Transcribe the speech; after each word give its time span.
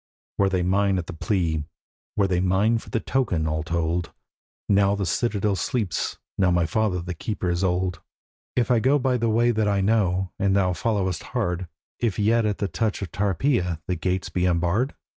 'Were 0.39 0.49
they 0.49 0.63
mine 0.63 0.97
at 0.97 1.05
the 1.05 1.13
plea, 1.13 1.63
were 2.17 2.25
they 2.25 2.39
mine 2.39 2.79
for 2.79 2.89
the 2.89 2.99
token, 2.99 3.45
all 3.45 3.61
told, 3.61 4.11
Now 4.67 4.95
the 4.95 5.05
citadel 5.05 5.55
sleeps, 5.55 6.17
now 6.39 6.49
my 6.49 6.65
father 6.65 7.01
the 7.03 7.13
keeper 7.13 7.51
is 7.51 7.63
old, 7.63 8.01
'If 8.55 8.71
I 8.71 8.79
go 8.79 8.97
by 8.97 9.17
the 9.17 9.29
way 9.29 9.51
that 9.51 9.67
I 9.67 9.79
know, 9.79 10.31
and 10.39 10.55
thou 10.55 10.73
followest 10.73 11.21
hard, 11.37 11.67
If 11.99 12.17
yet 12.17 12.47
at 12.47 12.57
the 12.57 12.67
touch 12.67 13.03
of 13.03 13.11
Tarpeia 13.11 13.79
the 13.87 13.95
gates 13.95 14.29
be 14.29 14.47
unbarred? 14.47 14.95